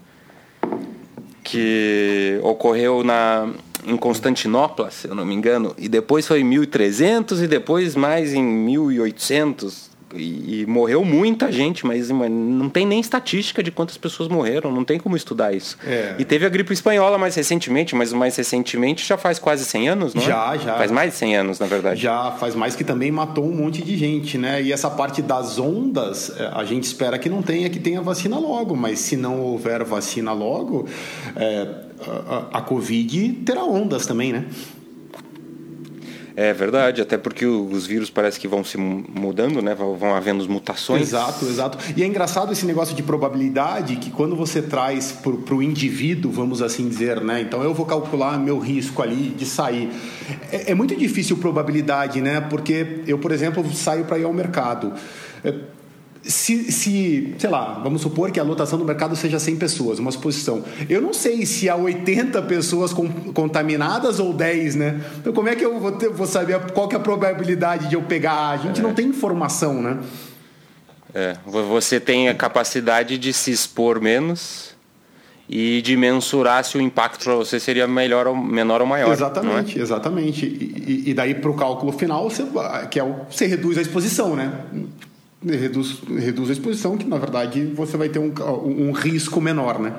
[1.44, 3.50] que ocorreu na
[3.86, 8.34] em Constantinopla, se eu não me engano, e depois foi em 1300 e depois mais
[8.34, 9.94] em 1800.
[10.16, 14.84] E, e morreu muita gente, mas não tem nem estatística de quantas pessoas morreram, não
[14.84, 15.76] tem como estudar isso.
[15.84, 16.16] É.
[16.20, 20.14] E teve a gripe espanhola mais recentemente, mas mais recentemente já faz quase 100 anos,
[20.14, 20.26] não é?
[20.26, 20.76] Já, já.
[20.76, 22.00] Faz mais de 100 anos, na verdade.
[22.00, 24.62] Já, faz mais que também matou um monte de gente, né?
[24.62, 28.38] E essa parte das ondas, é, a gente espera que não tenha, que tenha vacina
[28.38, 30.88] logo, mas se não houver vacina logo,
[31.36, 31.68] é,
[32.08, 34.46] a, a Covid terá ondas também, né?
[36.36, 39.76] É verdade, até porque os vírus parece que vão se mudando, né?
[39.76, 41.04] Vão havendo mutações.
[41.04, 41.78] Exato, exato.
[41.96, 46.64] E é engraçado esse negócio de probabilidade que quando você traz para o indivíduo, vamos
[46.64, 47.40] assim dizer, né?
[47.42, 49.92] Então eu vou calcular meu risco ali de sair.
[50.52, 52.42] É, é muito difícil probabilidade, né?
[52.42, 54.92] Porque eu, por exemplo, saio para ir ao mercado.
[55.44, 55.54] É,
[56.24, 60.12] se, se, sei lá, vamos supor que a lotação do mercado seja 100 pessoas, uma
[60.12, 60.64] suposição.
[60.90, 65.02] Eu não sei se há 80 pessoas com, contaminadas ou 10, né?
[65.18, 67.96] Então, como é que eu vou, ter, vou saber qual que é a probabilidade de
[67.96, 68.52] eu pegar?
[68.52, 68.84] A gente é.
[68.84, 70.00] não tem informação, né?
[71.14, 74.74] É, você tem a capacidade de se expor menos
[75.48, 79.12] e de mensurar se o impacto para você seria melhor ou menor ou maior.
[79.12, 79.82] Exatamente, é?
[79.82, 80.46] exatamente.
[80.46, 82.44] E, e daí para o cálculo final, você,
[82.90, 84.52] que é o, você reduz a exposição, né?
[85.46, 88.34] Reduz, reduz a exposição, que na verdade você vai ter um,
[88.66, 89.94] um risco menor, né?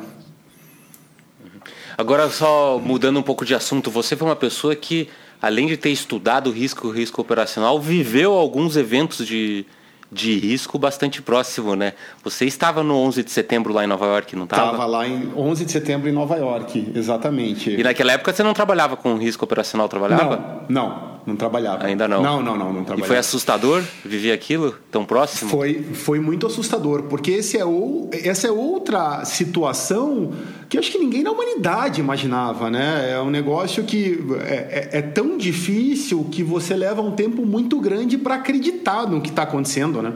[1.96, 5.08] Agora, só mudando um pouco de assunto, você foi uma pessoa que,
[5.40, 9.64] além de ter estudado risco risco operacional, viveu alguns eventos de,
[10.10, 11.92] de risco bastante próximo, né?
[12.24, 14.72] Você estava no 11 de setembro lá em Nova York, não estava?
[14.72, 17.70] Estava lá em 11 de setembro em Nova York, exatamente.
[17.70, 20.66] E naquela época você não trabalhava com risco operacional, trabalhava?
[20.68, 21.13] Não, não.
[21.26, 21.86] Não trabalhava.
[21.86, 22.22] Ainda não?
[22.22, 23.00] Não, não, não, não trabalhava.
[23.00, 25.50] E foi assustador viver aquilo tão próximo?
[25.50, 30.32] Foi, foi muito assustador, porque esse é o, essa é outra situação
[30.68, 33.12] que acho que ninguém na humanidade imaginava, né?
[33.12, 37.80] É um negócio que é, é, é tão difícil que você leva um tempo muito
[37.80, 40.12] grande para acreditar no que está acontecendo, né?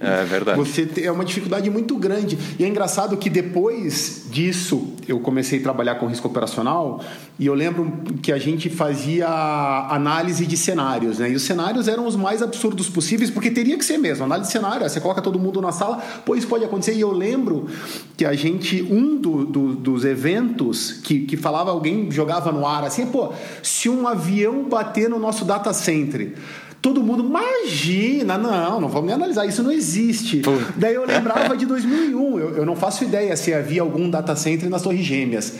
[0.00, 0.58] É verdade.
[0.58, 2.38] Você é uma dificuldade muito grande.
[2.58, 7.00] E é engraçado que depois disso eu comecei a trabalhar com risco operacional
[7.38, 11.30] e eu lembro que a gente fazia análise de cenários, né?
[11.30, 14.24] E os cenários eram os mais absurdos possíveis, porque teria que ser mesmo.
[14.24, 16.94] Análise de cenário, você coloca todo mundo na sala, pois pode acontecer.
[16.94, 17.68] E eu lembro
[18.16, 22.84] que a gente, um do, do, dos eventos que, que falava, alguém jogava no ar
[22.84, 23.32] assim, pô,
[23.62, 26.34] se um avião bater no nosso data center
[26.80, 30.38] Todo mundo, imagina, não, não vamos nem analisar, isso não existe.
[30.38, 30.52] Pô.
[30.76, 34.70] Daí eu lembrava de 2001, eu, eu não faço ideia se havia algum data center
[34.70, 35.54] nas Torres Gêmeas.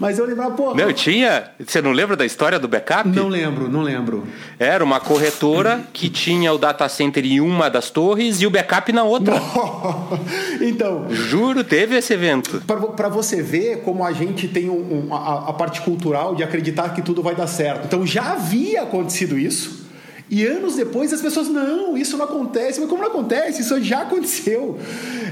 [0.00, 0.74] Mas eu lembrava, pô.
[0.74, 1.50] Não, tinha.
[1.64, 3.08] Você não lembra da história do backup?
[3.08, 4.26] Não lembro, não lembro.
[4.58, 8.92] Era uma corretora que tinha o data center em uma das torres e o backup
[8.92, 9.34] na outra.
[10.60, 11.06] então.
[11.10, 12.62] Juro, teve esse evento.
[12.66, 16.94] Para você ver como a gente tem um, um, a, a parte cultural de acreditar
[16.94, 17.84] que tudo vai dar certo.
[17.86, 19.83] Então já havia acontecido isso.
[20.34, 22.80] E anos depois as pessoas, não, isso não acontece.
[22.80, 23.62] Mas como não acontece?
[23.62, 24.76] Isso já aconteceu.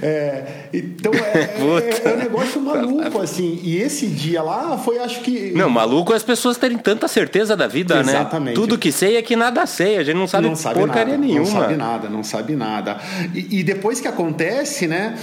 [0.00, 1.18] É, então é,
[1.58, 3.58] é, é, um negócio maluco, assim.
[3.64, 5.50] E esse dia lá foi, acho que.
[5.56, 8.14] Não, maluco é as pessoas terem tanta certeza da vida, Exatamente.
[8.14, 8.20] né?
[8.20, 8.54] Exatamente.
[8.54, 9.96] Tudo que sei é que nada sei.
[9.96, 11.50] A gente não sabe, não sabe porcaria nada, nenhuma.
[11.50, 12.96] Não sabe nada, não sabe nada.
[13.34, 15.18] E, e depois que acontece, né?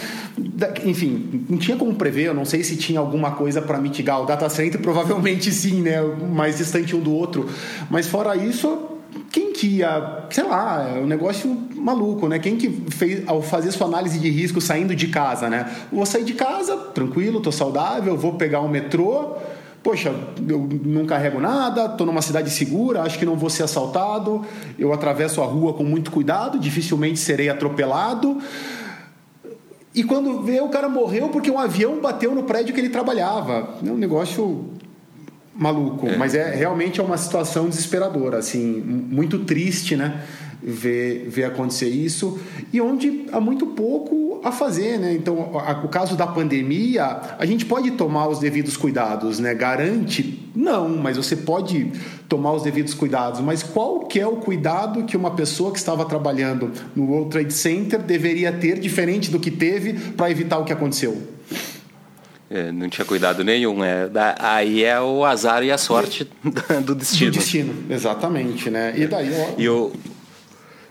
[0.84, 4.26] Enfim, não tinha como prever, eu não sei se tinha alguma coisa para mitigar o
[4.26, 6.02] data center, provavelmente sim, né?
[6.02, 7.50] Mais distante um do outro.
[7.89, 8.98] Mas fora isso,
[9.32, 12.39] quem que ia, sei lá, é um negócio maluco, né?
[12.39, 15.69] Quem que fez, ao fazer sua análise de risco saindo de casa, né?
[15.91, 19.36] Vou sair de casa, tranquilo, tô saudável, vou pegar um metrô,
[19.84, 20.13] poxa,
[20.48, 24.45] eu não carrego nada, estou numa cidade segura, acho que não vou ser assaltado,
[24.78, 28.38] eu atravesso a rua com muito cuidado, dificilmente serei atropelado.
[29.93, 33.76] E quando vê, o cara morreu porque um avião bateu no prédio que ele trabalhava.
[33.86, 34.69] É um negócio
[35.60, 36.15] maluco, é.
[36.15, 40.24] mas é realmente é uma situação desesperadora, assim, muito triste, né?
[40.62, 42.38] Ver, ver acontecer isso
[42.74, 45.13] e onde há muito pouco a fazer, né?
[45.13, 49.54] Então, a, o caso da pandemia, a gente pode tomar os devidos cuidados, né?
[49.54, 50.50] Garante?
[50.54, 51.91] Não, mas você pode
[52.28, 53.39] tomar os devidos cuidados.
[53.39, 57.54] Mas qual que é o cuidado que uma pessoa que estava trabalhando no World Trade
[57.54, 61.22] Center deveria ter diferente do que teve para evitar o que aconteceu?
[62.49, 63.83] É, não tinha cuidado nenhum.
[63.83, 64.09] É,
[64.39, 66.27] aí é o azar e a sorte
[66.83, 67.31] do destino.
[67.31, 68.93] Do destino, exatamente, né?
[68.97, 69.31] E daí...
[69.31, 69.53] Ó...
[69.57, 69.93] E o,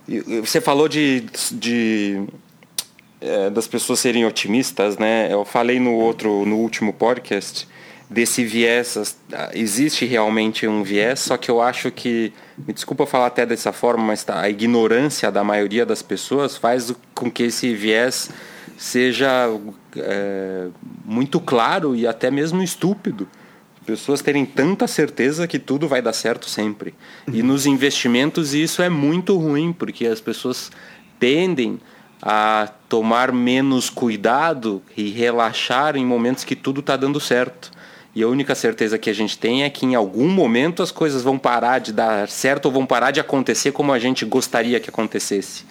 [0.09, 2.23] e você falou de, de
[3.21, 5.29] é, das pessoas serem otimistas, né?
[5.31, 7.69] Eu falei no outro, no último podcast
[8.09, 9.19] desse viés.
[9.53, 14.03] Existe realmente um viés, só que eu acho que, me desculpa falar até dessa forma,
[14.03, 18.31] mas tá, a ignorância da maioria das pessoas faz com que esse viés
[18.79, 19.29] seja
[19.97, 20.69] é,
[21.05, 23.29] muito claro e até mesmo estúpido.
[23.85, 26.95] Pessoas terem tanta certeza que tudo vai dar certo sempre.
[27.33, 30.71] E nos investimentos isso é muito ruim, porque as pessoas
[31.19, 31.81] tendem
[32.23, 37.73] a tomar menos cuidado e relaxar em momentos que tudo está dando certo.
[38.15, 41.23] E a única certeza que a gente tem é que em algum momento as coisas
[41.23, 44.91] vão parar de dar certo ou vão parar de acontecer como a gente gostaria que
[44.91, 45.65] acontecesse.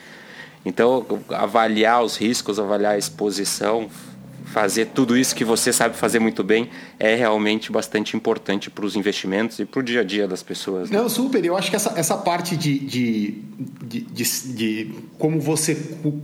[0.68, 3.90] Então, avaliar os riscos, avaliar a exposição,
[4.58, 8.96] fazer tudo isso que você sabe fazer muito bem é realmente bastante importante para os
[8.96, 10.90] investimentos e para o dia a dia das pessoas.
[10.90, 10.98] Né?
[10.98, 11.46] Não, super.
[11.46, 13.32] Eu acho que essa, essa parte de, de,
[13.86, 14.24] de, de,
[14.56, 15.76] de como você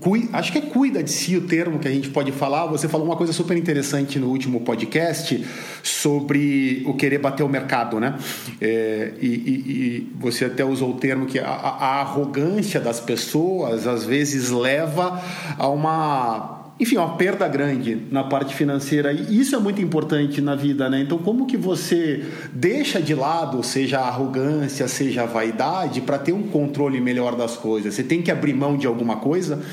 [0.01, 2.65] cuida, acho que é cuida de si o termo que a gente pode falar.
[2.65, 5.45] Você falou uma coisa super interessante no último podcast
[5.83, 8.17] sobre o querer bater o mercado, né?
[8.59, 13.85] É, e, e, e, você até usou o termo que a, a arrogância das pessoas
[13.85, 15.21] às vezes leva
[15.55, 19.11] a uma enfim, uma perda grande na parte financeira.
[19.11, 21.01] E isso é muito importante na vida, né?
[21.01, 26.33] Então, como que você deixa de lado, seja a arrogância, seja a vaidade, para ter
[26.33, 27.93] um controle melhor das coisas?
[27.93, 29.63] Você tem que abrir mão de alguma coisa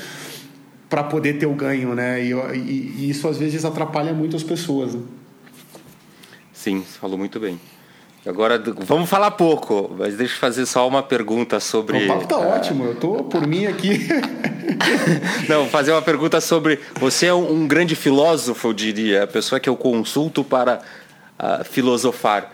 [0.87, 2.23] para poder ter o ganho, né?
[2.23, 4.93] E, e, e, isso às vezes atrapalha muito as pessoas.
[4.93, 5.01] Né?
[6.53, 7.59] Sim, falou muito bem.
[8.25, 12.05] Agora, vamos falar pouco, mas deixa eu fazer só uma pergunta sobre.
[12.05, 12.49] O papo tá uh...
[12.49, 14.07] ótimo, eu tô por mim aqui.
[15.49, 16.79] Não, fazer uma pergunta sobre.
[16.99, 20.81] Você é um, grande filósofo, eu diria, a pessoa que eu consulto para
[21.39, 22.51] uh, filosofar.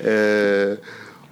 [0.00, 0.78] Uh,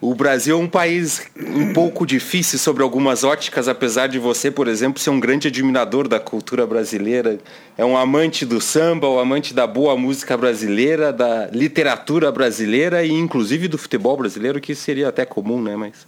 [0.02, 4.66] o Brasil é um país um pouco difícil sobre algumas óticas, apesar de você, por
[4.66, 7.38] exemplo, ser um grande admirador da cultura brasileira.
[7.78, 13.12] É um amante do samba, um amante da boa música brasileira, da literatura brasileira e
[13.12, 15.76] inclusive do futebol brasileiro, que seria até comum, né?
[15.76, 16.04] Mas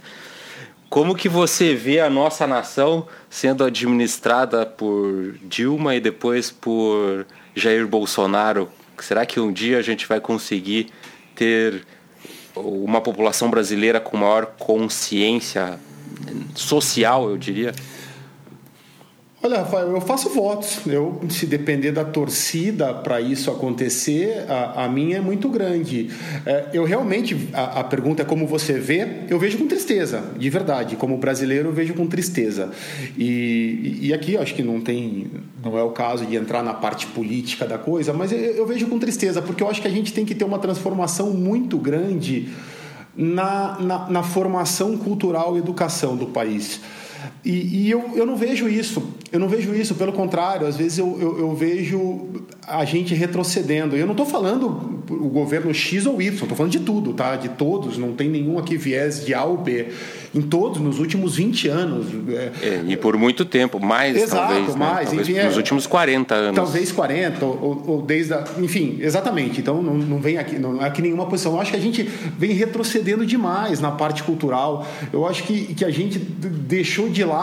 [0.91, 7.87] como que você vê a nossa nação sendo administrada por Dilma e depois por Jair
[7.87, 8.69] Bolsonaro?
[8.99, 10.89] Será que um dia a gente vai conseguir
[11.37, 11.85] ter
[12.57, 15.79] uma população brasileira com maior consciência
[16.55, 17.75] social, eu diria?
[19.47, 20.81] Olha, Rafael, eu faço votos.
[20.87, 26.09] Eu, se depender da torcida para isso acontecer, a, a, minha é muito grande.
[26.47, 30.49] É, eu realmente, a, a, pergunta é como você vê, eu vejo com tristeza, de
[30.49, 30.97] verdade.
[30.97, 32.71] Como brasileiro, eu vejo com tristeza.
[33.19, 35.27] E, e aqui acho que não tem,
[35.63, 38.87] não é o caso de entrar na parte política da coisa, mas eu, eu vejo
[38.87, 42.49] com tristeza, porque eu acho que a gente tem que ter uma transformação muito grande
[43.15, 46.81] na, na, na formação cultural e educação do país.
[47.45, 50.99] E, e, eu, eu não vejo isso, eu não vejo isso, pelo contrário, às vezes
[50.99, 52.29] eu, eu, eu vejo
[52.67, 53.95] a gente retrocedendo.
[53.95, 57.37] Eu não estou falando o governo X ou Y, estou falando de tudo, tá?
[57.37, 59.89] De todos, não tem nenhum aqui viés de A ou B
[60.35, 62.07] em todos, nos últimos 20 anos.
[62.29, 64.69] É, é, e por muito tempo, mais Exato, talvez.
[64.69, 64.75] Né?
[64.77, 65.09] mais.
[65.09, 66.57] Talvez enfim, nos é, últimos 40 anos.
[66.57, 69.61] Talvez 40, ou, ou desde a, Enfim, exatamente.
[69.61, 71.53] Então não, não vem aqui, não é aqui nenhuma posição.
[71.53, 72.03] Eu acho que a gente
[72.39, 74.87] vem retrocedendo demais na parte cultural.
[75.13, 77.34] Eu acho que, que a gente deixou de lado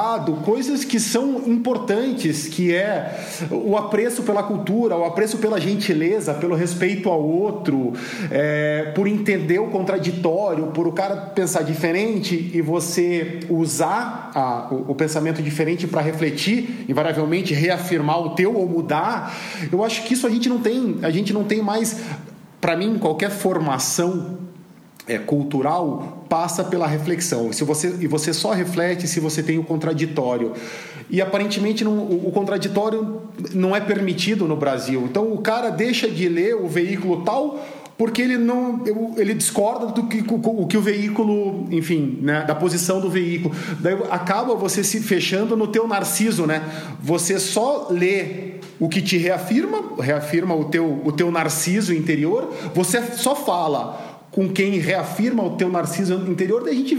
[0.43, 3.19] coisas que são importantes, que é
[3.49, 7.93] o apreço pela cultura, o apreço pela gentileza, pelo respeito ao outro,
[8.29, 14.91] é, por entender o contraditório, por o cara pensar diferente e você usar a, o,
[14.91, 19.33] o pensamento diferente para refletir, invariavelmente reafirmar o teu ou mudar.
[19.71, 22.01] Eu acho que isso a gente não tem, a gente não tem mais.
[22.59, 24.40] Para mim, qualquer formação
[25.07, 27.51] é, cultural passa pela reflexão.
[27.51, 30.53] Se você, e você só reflete se você tem o contraditório.
[31.09, 33.21] E aparentemente não, o, o, contraditório
[33.53, 35.03] não é permitido no Brasil.
[35.09, 37.59] Então o cara deixa de ler o veículo tal
[37.97, 38.81] porque ele não
[39.15, 43.53] ele discorda do que o que o veículo, enfim, né, da posição do veículo.
[43.79, 46.63] Daí acaba você se fechando no teu narciso, né?
[46.99, 53.03] Você só lê o que te reafirma, reafirma o teu o teu narciso interior, você
[53.03, 56.95] só fala com quem reafirma o teu narciso interior, daí a gente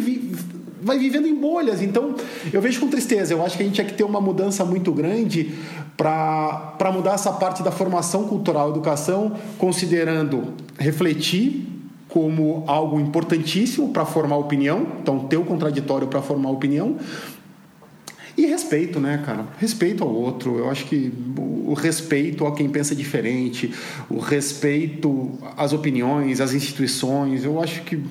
[0.82, 1.80] vai vivendo em bolhas.
[1.80, 2.14] Então,
[2.52, 3.32] eu vejo com tristeza.
[3.32, 5.54] Eu acho que a gente tinha que ter uma mudança muito grande
[5.96, 11.68] para mudar essa parte da formação cultural, educação, considerando refletir
[12.08, 16.96] como algo importantíssimo para formar opinião, então ter o contraditório para formar opinião,
[18.36, 19.46] e respeito, né, cara?
[19.58, 20.58] Respeito ao outro.
[20.58, 23.72] Eu acho que o respeito a quem pensa diferente,
[24.08, 28.02] o respeito às opiniões, às instituições, eu acho que.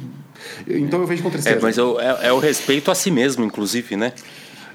[0.67, 1.57] Então eu vejo com tristeza.
[1.57, 4.13] É, mas é, é, é o respeito a si mesmo, inclusive, né?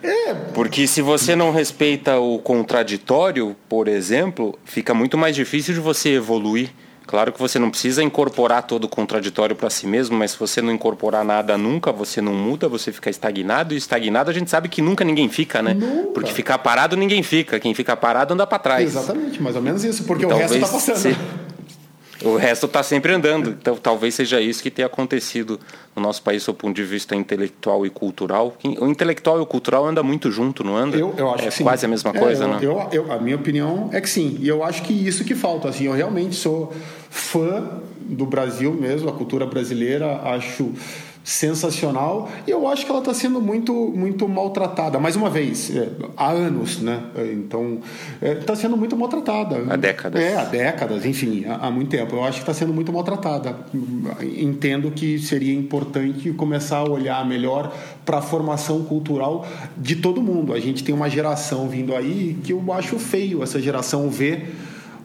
[0.03, 0.34] É.
[0.55, 6.11] Porque se você não respeita o contraditório, por exemplo, fica muito mais difícil de você
[6.11, 6.70] evoluir.
[7.07, 10.61] Claro que você não precisa incorporar todo o contraditório para si mesmo, mas se você
[10.61, 13.74] não incorporar nada nunca, você não muda, você fica estagnado.
[13.74, 15.74] E estagnado a gente sabe que nunca ninguém fica, né?
[15.74, 16.12] Nunca.
[16.12, 17.61] Porque ficar parado ninguém fica.
[17.61, 18.90] Quem fica parado anda para trás.
[18.90, 20.96] Exatamente, mais ou menos isso, porque o resto está passando.
[20.96, 21.16] Se...
[22.23, 23.51] O resto está sempre andando.
[23.51, 25.61] Então, talvez seja isso que tenha acontecido
[25.95, 28.57] no nosso país, do ponto de vista intelectual e cultural.
[28.81, 30.97] O intelectual e o cultural anda muito junto, não anda?
[30.97, 31.64] Eu, eu acho é que sim.
[31.64, 32.59] quase a mesma coisa, é, eu, né?
[32.62, 34.37] Eu, eu, a minha opinião é que sim.
[34.41, 35.69] E eu acho que isso que falta.
[35.69, 36.73] Assim, eu realmente sou
[37.11, 40.21] fã do Brasil mesmo, a cultura brasileira.
[40.23, 40.73] Acho
[41.27, 42.31] sensacional.
[42.47, 45.01] E eu acho que ela está sendo muito muito maltratada.
[45.01, 47.03] Mais uma vez é, há anos né?
[47.33, 47.81] Então
[48.22, 49.57] está é, sendo muito maltratada.
[49.68, 50.22] Há décadas.
[50.22, 52.14] É há décadas enfim há, há muito tempo.
[52.14, 53.57] Eu acho que está sendo muito maltratada.
[54.22, 57.74] Entendo que seria importante começar a olhar melhor
[58.05, 59.45] para a formação cultural
[59.77, 60.55] de todo mundo.
[60.55, 64.55] A gente tem uma geração vindo aí que eu acho feio essa geração ver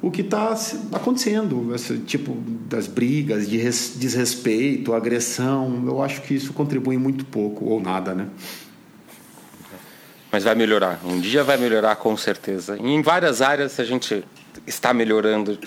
[0.02, 0.56] o que está
[0.92, 2.36] acontecendo, esse tipo
[2.68, 5.84] das brigas, de desrespeito, agressão.
[5.86, 8.28] Eu acho que isso contribui muito pouco ou nada, né?
[10.32, 11.00] Mas vai melhorar.
[11.06, 12.78] Um dia vai melhorar com certeza.
[12.82, 14.24] E em várias áreas a gente
[14.66, 15.58] está melhorando,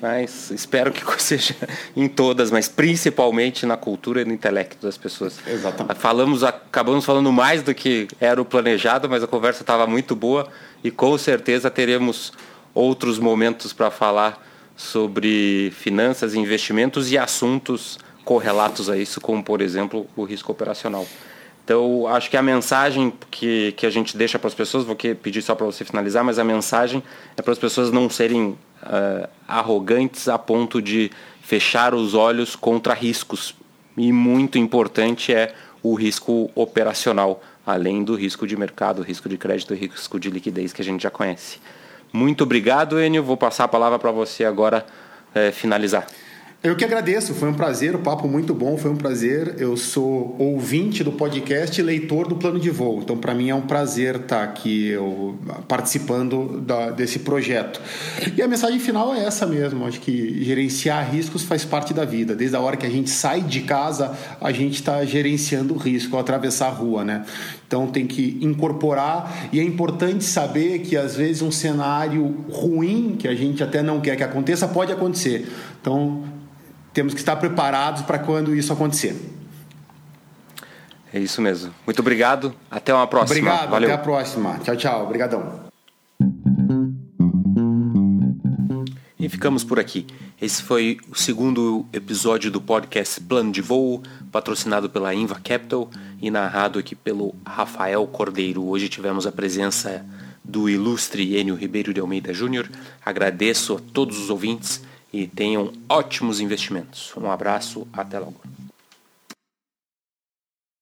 [0.00, 1.54] mas espero que seja
[1.96, 5.38] em todas, mas principalmente na cultura e no intelecto das pessoas.
[5.46, 5.98] Exatamente.
[5.98, 10.46] Falamos, acabamos falando mais do que era o planejado, mas a conversa estava muito boa
[10.84, 12.32] e com certeza teremos
[12.74, 14.46] outros momentos para falar
[14.76, 21.06] sobre finanças, investimentos e assuntos correlatos a isso, como por exemplo o risco operacional.
[21.64, 25.42] Então, acho que a mensagem que, que a gente deixa para as pessoas, vou pedir
[25.42, 27.02] só para você finalizar, mas a mensagem
[27.36, 31.10] é para as pessoas não serem uh, arrogantes a ponto de
[31.42, 33.54] fechar os olhos contra riscos.
[33.96, 39.74] E muito importante é o risco operacional, além do risco de mercado, risco de crédito
[39.74, 41.58] risco de liquidez que a gente já conhece.
[42.12, 43.22] Muito obrigado, Enio.
[43.22, 44.84] Vou passar a palavra para você agora
[45.34, 46.06] é, finalizar.
[46.62, 49.54] Eu que agradeço, foi um prazer, o papo muito bom, foi um prazer.
[49.56, 53.54] Eu sou ouvinte do podcast e leitor do plano de voo, então para mim é
[53.54, 57.80] um prazer estar aqui eu, participando da, desse projeto.
[58.36, 62.36] E a mensagem final é essa mesmo: acho que gerenciar riscos faz parte da vida.
[62.36, 66.14] Desde a hora que a gente sai de casa, a gente está gerenciando o risco
[66.14, 67.24] ao atravessar a rua, né?
[67.66, 73.26] Então tem que incorporar e é importante saber que às vezes um cenário ruim que
[73.26, 75.48] a gente até não quer que aconteça pode acontecer.
[75.80, 76.39] Então
[76.92, 79.16] temos que estar preparados para quando isso acontecer.
[81.12, 81.74] É isso mesmo.
[81.84, 82.54] Muito obrigado.
[82.70, 83.40] Até uma próxima.
[83.40, 83.70] Obrigado.
[83.70, 83.88] Valeu.
[83.88, 84.58] Até a próxima.
[84.62, 85.04] Tchau, tchau.
[85.04, 85.70] Obrigadão.
[89.18, 90.06] E ficamos por aqui.
[90.40, 95.90] Esse foi o segundo episódio do podcast Plano de Voo, patrocinado pela Inva Capital
[96.22, 98.64] e narrado aqui pelo Rafael Cordeiro.
[98.64, 100.06] Hoje tivemos a presença
[100.42, 102.68] do ilustre Enio Ribeiro de Almeida Júnior.
[103.04, 104.82] Agradeço a todos os ouvintes
[105.12, 107.12] e tenham ótimos investimentos.
[107.16, 108.40] Um abraço, até logo.